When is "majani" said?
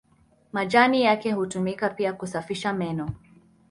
0.53-1.01